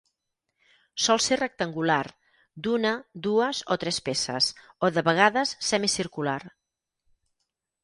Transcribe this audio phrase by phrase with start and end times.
[1.07, 1.99] Sol ser rectangular
[2.67, 2.95] d'una,
[3.29, 4.49] dues o tres peces,
[4.87, 6.41] o de vegades semicircular.